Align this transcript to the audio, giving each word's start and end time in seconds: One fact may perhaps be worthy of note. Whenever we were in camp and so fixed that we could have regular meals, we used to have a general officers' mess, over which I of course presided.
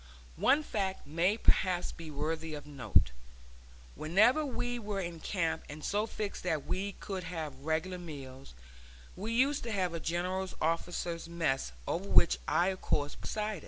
One 0.41 0.63
fact 0.63 1.05
may 1.05 1.37
perhaps 1.37 1.91
be 1.91 2.09
worthy 2.09 2.55
of 2.55 2.65
note. 2.65 3.11
Whenever 3.93 4.43
we 4.43 4.79
were 4.79 4.99
in 4.99 5.19
camp 5.19 5.61
and 5.69 5.83
so 5.83 6.07
fixed 6.07 6.41
that 6.41 6.65
we 6.65 6.93
could 6.93 7.25
have 7.25 7.59
regular 7.63 7.99
meals, 7.99 8.55
we 9.15 9.31
used 9.31 9.61
to 9.65 9.71
have 9.71 9.93
a 9.93 9.99
general 9.99 10.49
officers' 10.59 11.29
mess, 11.29 11.71
over 11.87 12.09
which 12.09 12.39
I 12.47 12.69
of 12.69 12.81
course 12.81 13.13
presided. 13.13 13.59